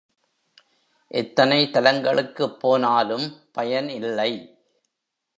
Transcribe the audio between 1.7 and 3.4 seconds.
தலங்களுக்குப் போனாலும்